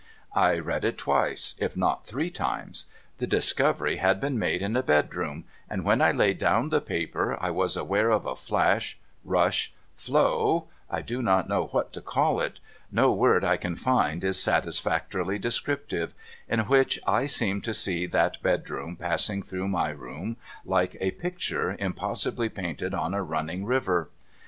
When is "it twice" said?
0.83-1.53